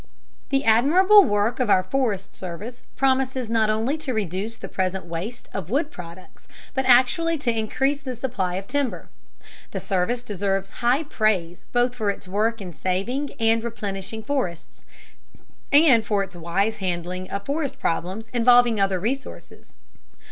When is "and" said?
13.39-13.63, 15.71-16.03